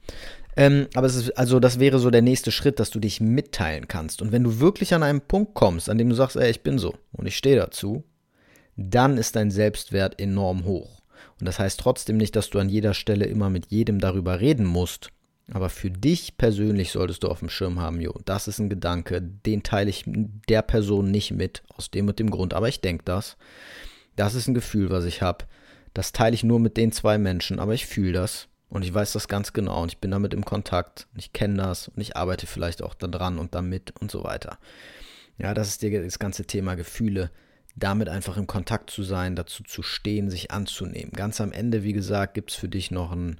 [0.57, 3.87] Ähm, aber es ist, also das wäre so der nächste Schritt, dass du dich mitteilen
[3.87, 4.21] kannst.
[4.21, 6.79] Und wenn du wirklich an einen Punkt kommst, an dem du sagst, ey, ich bin
[6.79, 8.03] so und ich stehe dazu,
[8.77, 11.01] dann ist dein Selbstwert enorm hoch.
[11.39, 14.65] Und das heißt trotzdem nicht, dass du an jeder Stelle immer mit jedem darüber reden
[14.65, 15.11] musst,
[15.51, 19.21] Aber für dich persönlich solltest du auf dem Schirm haben, jo, das ist ein Gedanke,
[19.21, 20.03] den teile ich
[20.49, 22.53] der Person nicht mit, aus dem und dem Grund.
[22.53, 23.37] Aber ich denke das.
[24.15, 25.45] Das ist ein Gefühl, was ich habe.
[25.93, 28.47] Das teile ich nur mit den zwei Menschen, aber ich fühle das.
[28.69, 31.57] Und ich weiß das ganz genau und ich bin damit im Kontakt und ich kenne
[31.57, 34.57] das und ich arbeite vielleicht auch daran und damit und so weiter.
[35.37, 37.29] Ja, das ist das ganze Thema Gefühle,
[37.75, 41.11] damit einfach im Kontakt zu sein, dazu zu stehen, sich anzunehmen.
[41.13, 43.39] Ganz am Ende, wie gesagt, gibt es für dich noch einen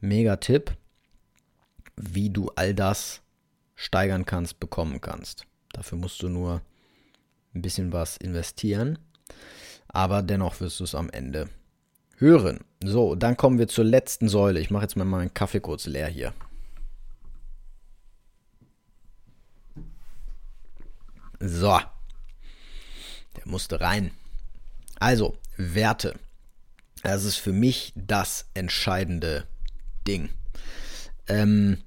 [0.00, 0.76] Mega-Tipp,
[1.98, 3.20] wie du all das
[3.74, 5.46] steigern kannst, bekommen kannst.
[5.72, 6.62] Dafür musst du nur
[7.54, 8.98] ein bisschen was investieren,
[9.88, 11.48] aber dennoch wirst du es am Ende
[12.16, 12.60] hören.
[12.82, 14.60] So, dann kommen wir zur letzten Säule.
[14.60, 16.32] Ich mache jetzt mal meinen Kaffee kurz leer hier.
[21.40, 21.78] So,
[23.36, 24.10] der musste rein.
[24.98, 26.18] Also, Werte.
[27.02, 29.46] Das ist für mich das entscheidende
[30.06, 30.30] Ding.
[31.28, 31.78] Ähm,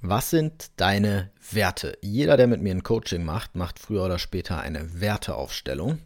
[0.00, 1.98] was sind deine Werte?
[2.00, 5.98] Jeder, der mit mir ein Coaching macht, macht früher oder später eine Werteaufstellung.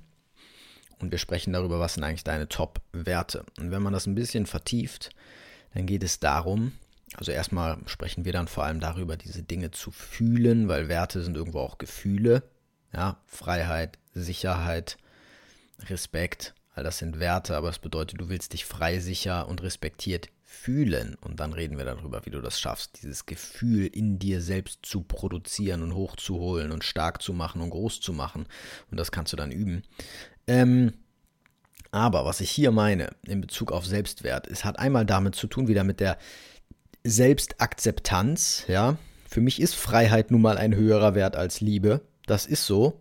[0.98, 3.44] Und wir sprechen darüber, was sind eigentlich deine Top-Werte.
[3.58, 5.10] Und wenn man das ein bisschen vertieft,
[5.74, 6.72] dann geht es darum,
[7.16, 11.36] also erstmal sprechen wir dann vor allem darüber, diese Dinge zu fühlen, weil Werte sind
[11.36, 12.42] irgendwo auch Gefühle.
[12.92, 14.96] Ja, Freiheit, Sicherheit,
[15.88, 20.28] Respekt, all das sind Werte, aber es bedeutet, du willst dich frei, sicher und respektiert
[20.54, 21.16] fühlen.
[21.20, 25.02] Und dann reden wir darüber, wie du das schaffst, dieses Gefühl in dir selbst zu
[25.02, 28.46] produzieren und hochzuholen und stark zu machen und groß zu machen.
[28.90, 29.82] Und das kannst du dann üben.
[30.46, 30.92] Ähm,
[31.90, 35.68] aber was ich hier meine in Bezug auf Selbstwert, es hat einmal damit zu tun,
[35.68, 36.18] wieder mit der
[37.04, 38.64] Selbstakzeptanz.
[38.66, 38.96] Ja,
[39.28, 42.00] für mich ist Freiheit nun mal ein höherer Wert als Liebe.
[42.26, 43.00] Das ist so,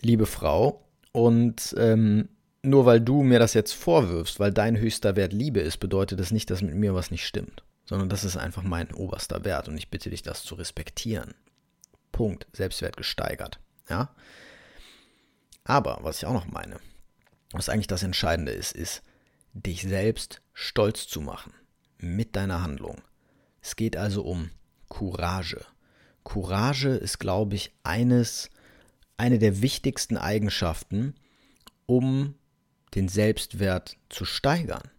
[0.00, 0.84] liebe Frau.
[1.12, 2.28] Und ähm,
[2.64, 6.30] nur weil du mir das jetzt vorwirfst, weil dein höchster Wert Liebe ist, bedeutet das
[6.30, 9.76] nicht, dass mit mir was nicht stimmt, sondern das ist einfach mein oberster Wert und
[9.76, 11.34] ich bitte dich, das zu respektieren.
[12.12, 12.46] Punkt.
[12.52, 13.58] Selbstwert gesteigert.
[13.88, 14.14] Ja.
[15.64, 16.78] Aber was ich auch noch meine,
[17.52, 19.02] was eigentlich das Entscheidende ist, ist,
[19.52, 21.52] dich selbst stolz zu machen
[21.98, 23.00] mit deiner Handlung.
[23.60, 24.50] Es geht also um
[24.88, 25.64] Courage.
[26.22, 28.50] Courage ist, glaube ich, eines,
[29.16, 31.14] eine der wichtigsten Eigenschaften,
[31.86, 32.34] um
[32.94, 34.90] den Selbstwert zu steigern.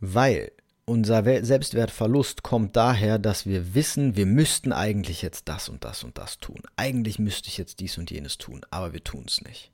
[0.00, 0.52] Weil
[0.84, 6.18] unser Selbstwertverlust kommt daher, dass wir wissen, wir müssten eigentlich jetzt das und das und
[6.18, 6.60] das tun.
[6.76, 9.72] Eigentlich müsste ich jetzt dies und jenes tun, aber wir tun es nicht.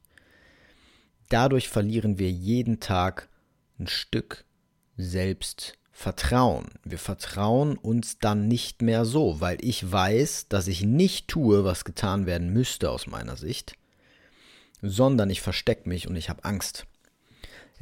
[1.29, 3.29] Dadurch verlieren wir jeden Tag
[3.79, 4.45] ein Stück
[4.97, 5.81] Selbstwert.
[6.01, 6.69] Vertrauen.
[6.83, 11.85] Wir vertrauen uns dann nicht mehr so, weil ich weiß, dass ich nicht tue, was
[11.85, 13.75] getan werden müsste aus meiner Sicht,
[14.81, 16.87] sondern ich verstecke mich und ich habe Angst.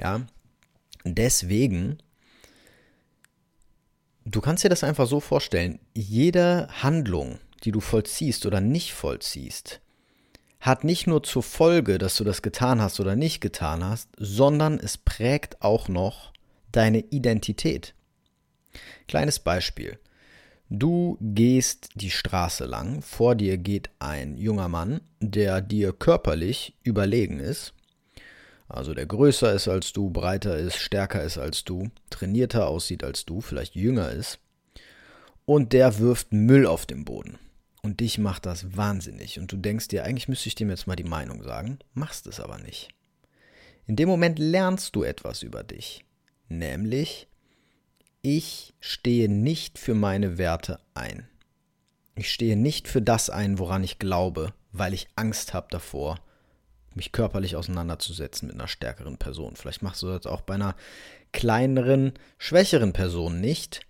[0.00, 0.26] Ja,
[1.04, 1.98] deswegen,
[4.24, 9.80] du kannst dir das einfach so vorstellen, jede Handlung, die du vollziehst oder nicht vollziehst,
[10.60, 14.78] hat nicht nur zur Folge, dass du das getan hast oder nicht getan hast, sondern
[14.78, 16.32] es prägt auch noch
[16.72, 17.94] deine Identität.
[19.06, 19.98] Kleines Beispiel.
[20.70, 27.40] Du gehst die Straße lang, vor dir geht ein junger Mann, der dir körperlich überlegen
[27.40, 27.72] ist,
[28.68, 33.24] also der größer ist als du, breiter ist, stärker ist als du, trainierter aussieht als
[33.24, 34.38] du, vielleicht jünger ist,
[35.46, 37.38] und der wirft Müll auf den Boden.
[37.82, 39.38] Und dich macht das wahnsinnig.
[39.38, 42.40] Und du denkst dir, eigentlich müsste ich dem jetzt mal die Meinung sagen, machst es
[42.40, 42.90] aber nicht.
[43.86, 46.04] In dem Moment lernst du etwas über dich.
[46.48, 47.28] Nämlich,
[48.20, 51.28] ich stehe nicht für meine Werte ein.
[52.14, 56.18] Ich stehe nicht für das ein, woran ich glaube, weil ich Angst habe davor,
[56.94, 59.56] mich körperlich auseinanderzusetzen mit einer stärkeren Person.
[59.56, 60.74] Vielleicht machst du das auch bei einer
[61.32, 63.86] kleineren, schwächeren Person nicht,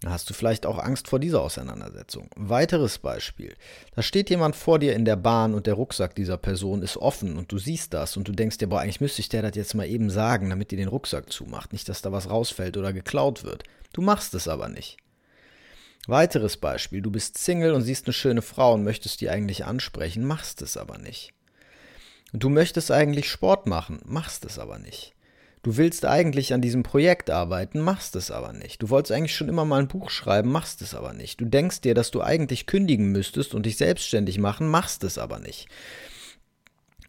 [0.00, 2.30] da hast du vielleicht auch Angst vor dieser Auseinandersetzung.
[2.34, 3.54] Weiteres Beispiel.
[3.94, 7.36] Da steht jemand vor dir in der Bahn und der Rucksack dieser Person ist offen
[7.36, 9.74] und du siehst das und du denkst dir, boah, eigentlich müsste ich der das jetzt
[9.74, 11.74] mal eben sagen, damit die den Rucksack zumacht.
[11.74, 13.64] Nicht, dass da was rausfällt oder geklaut wird.
[13.92, 14.96] Du machst es aber nicht.
[16.06, 17.02] Weiteres Beispiel.
[17.02, 20.78] Du bist Single und siehst eine schöne Frau und möchtest die eigentlich ansprechen, machst es
[20.78, 21.34] aber nicht.
[22.32, 25.14] Du möchtest eigentlich Sport machen, machst es aber nicht.
[25.62, 28.80] Du willst eigentlich an diesem Projekt arbeiten, machst es aber nicht.
[28.82, 31.38] Du wolltest eigentlich schon immer mal ein Buch schreiben, machst es aber nicht.
[31.40, 35.38] Du denkst dir, dass du eigentlich kündigen müsstest und dich selbstständig machen, machst es aber
[35.38, 35.68] nicht.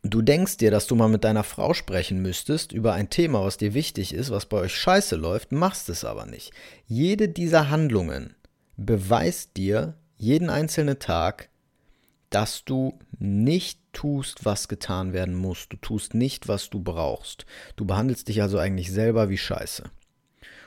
[0.03, 3.57] Du denkst dir, dass du mal mit deiner Frau sprechen müsstest über ein Thema, was
[3.57, 6.51] dir wichtig ist, was bei euch scheiße läuft, machst es aber nicht.
[6.87, 8.35] Jede dieser Handlungen
[8.77, 11.49] beweist dir jeden einzelnen Tag,
[12.31, 15.69] dass du nicht tust, was getan werden muss.
[15.69, 17.45] Du tust nicht, was du brauchst.
[17.75, 19.83] Du behandelst dich also eigentlich selber wie Scheiße.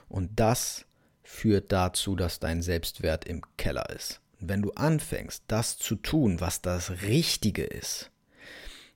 [0.08, 0.84] Und das
[1.22, 4.20] führt dazu, dass dein Selbstwert im Keller ist.
[4.40, 8.10] wenn du anfängst, das zu tun, was das Richtige ist,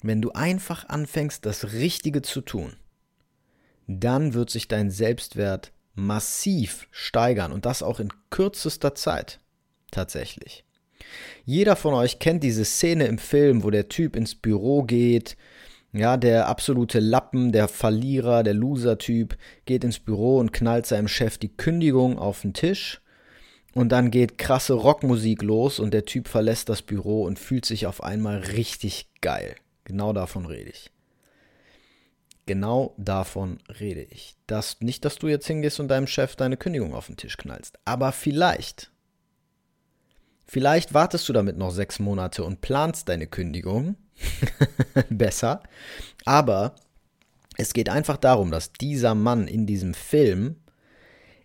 [0.03, 2.77] wenn du einfach anfängst, das Richtige zu tun,
[3.87, 9.41] dann wird sich dein Selbstwert massiv steigern und das auch in kürzester Zeit
[9.91, 10.65] tatsächlich.
[11.45, 15.37] Jeder von euch kennt diese Szene im Film, wo der Typ ins Büro geht,
[15.93, 21.39] ja, der absolute Lappen, der Verlierer, der Loser-Typ geht ins Büro und knallt seinem Chef
[21.39, 23.01] die Kündigung auf den Tisch.
[23.75, 27.87] Und dann geht krasse Rockmusik los und der Typ verlässt das Büro und fühlt sich
[27.87, 29.55] auf einmal richtig geil.
[29.85, 30.91] Genau davon rede ich.
[32.45, 34.35] Genau davon rede ich.
[34.47, 37.79] Das, nicht, dass du jetzt hingehst und deinem Chef deine Kündigung auf den Tisch knallst.
[37.85, 38.91] Aber vielleicht,
[40.49, 43.97] vielleicht wartest du damit noch sechs Monate und planst deine Kündigung
[45.11, 45.63] besser.
[46.25, 46.75] Aber
[47.57, 50.57] es geht einfach darum, dass dieser Mann in diesem Film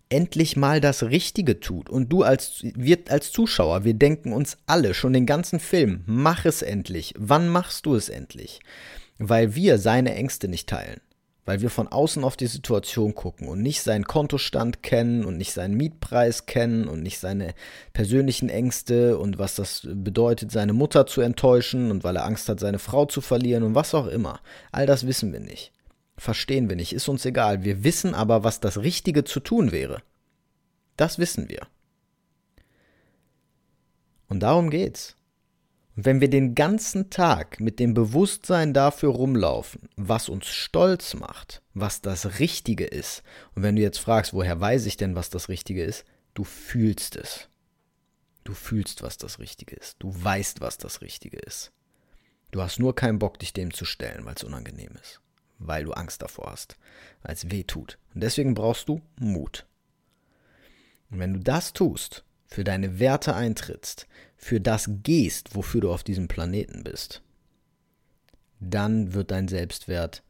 [0.10, 1.89] endlich mal das Richtige tut.
[1.89, 6.46] Und du als, wir als Zuschauer, wir denken uns alle schon den ganzen Film, mach
[6.46, 7.13] es endlich.
[7.18, 8.60] Wann machst du es endlich?
[9.18, 11.02] Weil wir seine Ängste nicht teilen
[11.45, 15.53] weil wir von außen auf die Situation gucken und nicht seinen Kontostand kennen und nicht
[15.53, 17.53] seinen Mietpreis kennen und nicht seine
[17.91, 22.60] persönlichen Ängste und was das bedeutet, seine Mutter zu enttäuschen und weil er Angst hat,
[22.60, 24.39] seine Frau zu verlieren und was auch immer.
[24.71, 25.73] All das wissen wir nicht.
[26.17, 27.63] Verstehen wir nicht, ist uns egal.
[27.63, 30.01] Wir wissen aber, was das Richtige zu tun wäre.
[30.95, 31.67] Das wissen wir.
[34.29, 35.15] Und darum geht's.
[35.95, 41.62] Und wenn wir den ganzen Tag mit dem Bewusstsein dafür rumlaufen, was uns stolz macht,
[41.73, 43.21] was das Richtige ist,
[43.53, 47.15] und wenn du jetzt fragst, woher weiß ich denn, was das Richtige ist, du fühlst
[47.15, 47.47] es.
[48.43, 49.95] Du fühlst, was das Richtige ist.
[49.99, 51.71] Du weißt, was das Richtige ist.
[52.51, 55.21] Du hast nur keinen Bock, dich dem zu stellen, weil es unangenehm ist.
[55.60, 56.77] Weil du Angst davor hast.
[57.21, 57.97] Weil es weh tut.
[58.13, 59.65] Und deswegen brauchst du Mut.
[61.10, 66.04] Und wenn du das tust, für deine Werte eintrittst, für das gehst, wofür du auf
[66.04, 67.24] diesem Planeten bist,
[68.60, 70.22] dann wird dein Selbstwert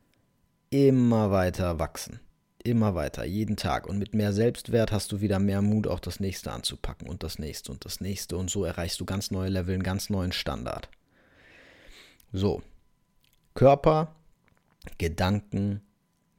[0.69, 2.21] immer weiter wachsen.
[2.63, 3.85] Immer weiter, jeden Tag.
[3.87, 7.39] Und mit mehr Selbstwert hast du wieder mehr Mut, auch das nächste anzupacken und das
[7.39, 8.37] nächste und das nächste.
[8.37, 10.87] Und so erreichst du ganz neue Level, einen ganz neuen Standard.
[12.31, 12.63] So.
[13.53, 14.15] Körper,
[14.97, 15.81] Gedanken,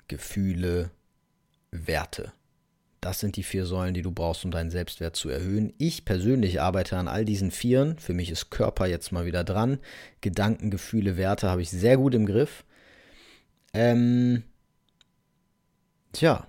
[0.09, 0.91] Gefühle,
[1.71, 2.33] Werte.
[3.05, 5.75] Das sind die vier Säulen, die du brauchst, um deinen Selbstwert zu erhöhen.
[5.77, 7.99] Ich persönlich arbeite an all diesen Vieren.
[7.99, 9.79] Für mich ist Körper jetzt mal wieder dran.
[10.23, 12.65] Gedanken, Gefühle, Werte habe ich sehr gut im Griff.
[13.75, 14.43] Ähm,
[16.13, 16.47] tja,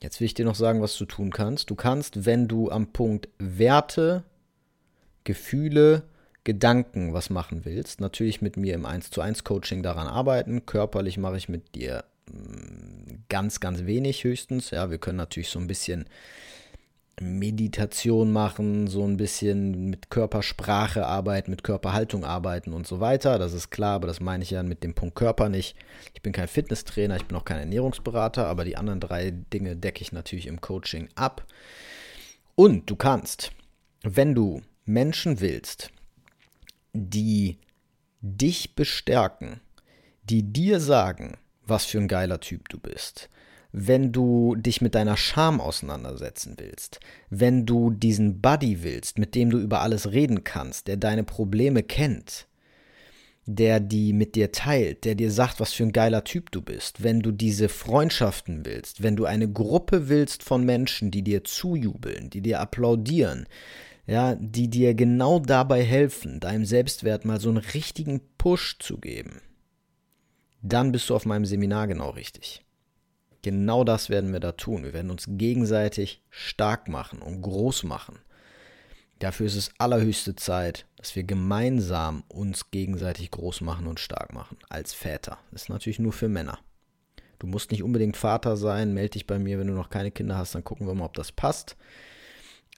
[0.00, 1.70] jetzt will ich dir noch sagen, was du tun kannst.
[1.70, 4.22] Du kannst, wenn du am Punkt Werte,
[5.24, 6.04] Gefühle,
[6.44, 10.66] Gedanken was machen willst, natürlich mit mir im 1 zu 1 Coaching daran arbeiten.
[10.66, 12.04] Körperlich mache ich mit dir
[13.28, 14.70] ganz, ganz wenig höchstens.
[14.70, 16.06] Ja, wir können natürlich so ein bisschen
[17.20, 23.38] Meditation machen, so ein bisschen mit Körpersprache arbeiten, mit Körperhaltung arbeiten und so weiter.
[23.38, 25.76] Das ist klar, aber das meine ich ja mit dem Punkt Körper nicht.
[26.14, 30.00] Ich bin kein Fitnesstrainer, ich bin auch kein Ernährungsberater, aber die anderen drei Dinge decke
[30.00, 31.44] ich natürlich im Coaching ab.
[32.54, 33.52] Und du kannst,
[34.02, 35.90] wenn du Menschen willst,
[36.94, 37.58] die
[38.22, 39.60] dich bestärken,
[40.24, 43.28] die dir sagen, was für ein geiler Typ du bist.
[43.72, 46.98] Wenn du dich mit deiner Scham auseinandersetzen willst,
[47.30, 51.84] wenn du diesen Buddy willst, mit dem du über alles reden kannst, der deine Probleme
[51.84, 52.48] kennt,
[53.46, 57.02] der die mit dir teilt, der dir sagt, was für ein geiler Typ du bist,
[57.04, 62.28] wenn du diese Freundschaften willst, wenn du eine Gruppe willst von Menschen, die dir zujubeln,
[62.30, 63.46] die dir applaudieren,
[64.06, 69.40] ja, die dir genau dabei helfen, deinem Selbstwert mal so einen richtigen Push zu geben
[70.62, 72.64] dann bist du auf meinem Seminar genau richtig.
[73.42, 74.84] Genau das werden wir da tun.
[74.84, 78.18] Wir werden uns gegenseitig stark machen und groß machen.
[79.18, 84.58] Dafür ist es allerhöchste Zeit, dass wir gemeinsam uns gegenseitig groß machen und stark machen.
[84.68, 85.38] Als Väter.
[85.50, 86.58] Das ist natürlich nur für Männer.
[87.38, 88.92] Du musst nicht unbedingt Vater sein.
[88.92, 90.54] Melde dich bei mir, wenn du noch keine Kinder hast.
[90.54, 91.76] Dann gucken wir mal, ob das passt.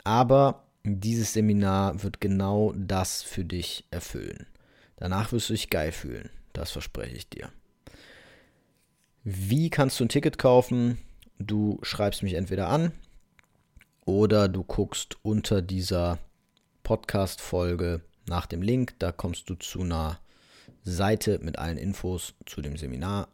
[0.04, 4.46] Aber dieses Seminar wird genau das für dich erfüllen.
[4.96, 6.30] Danach wirst du dich geil fühlen.
[6.52, 7.50] Das verspreche ich dir.
[9.24, 10.98] Wie kannst du ein Ticket kaufen?
[11.38, 12.90] Du schreibst mich entweder an
[14.04, 16.18] oder du guckst unter dieser
[16.82, 18.98] Podcast-Folge nach dem Link.
[18.98, 20.18] Da kommst du zu einer
[20.82, 23.28] Seite mit allen Infos zu dem Seminar.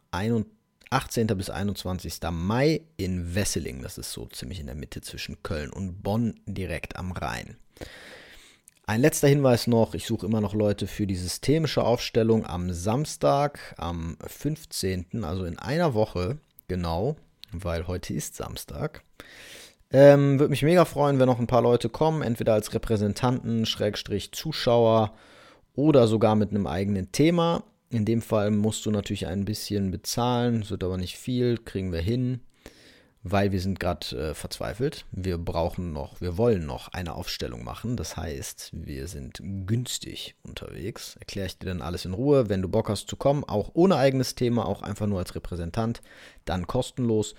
[0.91, 1.25] 18.
[1.25, 2.19] bis 21.
[2.33, 3.81] Mai in Wesseling.
[3.81, 7.57] Das ist so ziemlich in der Mitte zwischen Köln und Bonn, direkt am Rhein.
[8.89, 13.75] Ein letzter Hinweis noch, ich suche immer noch Leute für die systemische Aufstellung am Samstag,
[13.77, 17.15] am 15., also in einer Woche, genau,
[17.51, 19.03] weil heute ist Samstag.
[19.91, 24.31] Ähm, Würde mich mega freuen, wenn noch ein paar Leute kommen, entweder als Repräsentanten, Schrägstrich
[24.31, 25.13] Zuschauer
[25.75, 27.61] oder sogar mit einem eigenen Thema.
[27.91, 31.91] In dem Fall musst du natürlich ein bisschen bezahlen, es wird aber nicht viel, kriegen
[31.91, 32.39] wir hin,
[33.23, 35.05] weil wir sind gerade äh, verzweifelt.
[35.11, 37.97] Wir brauchen noch, wir wollen noch eine Aufstellung machen.
[37.97, 41.17] Das heißt, wir sind günstig unterwegs.
[41.19, 42.49] Erkläre ich dir dann alles in Ruhe.
[42.49, 46.01] Wenn du Bock hast zu kommen, auch ohne eigenes Thema, auch einfach nur als Repräsentant,
[46.45, 47.35] dann kostenlos.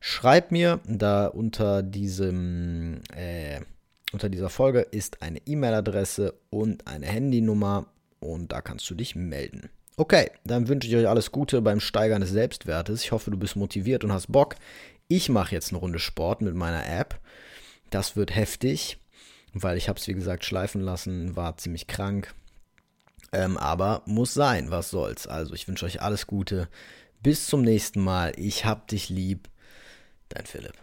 [0.00, 3.60] Schreib mir, da unter diesem äh,
[4.14, 7.86] unter dieser Folge ist eine E-Mail-Adresse und eine Handynummer
[8.20, 9.70] und da kannst du dich melden.
[9.96, 13.02] Okay, dann wünsche ich euch alles Gute beim Steigern des Selbstwertes.
[13.02, 14.56] Ich hoffe, du bist motiviert und hast Bock.
[15.16, 17.20] Ich mache jetzt eine Runde Sport mit meiner App.
[17.88, 18.98] Das wird heftig,
[19.52, 22.34] weil ich habe es wie gesagt schleifen lassen, war ziemlich krank.
[23.30, 25.28] Ähm, aber muss sein, was soll's.
[25.28, 26.68] Also ich wünsche euch alles Gute.
[27.22, 28.32] Bis zum nächsten Mal.
[28.34, 29.48] Ich hab dich lieb.
[30.30, 30.74] Dein Philipp.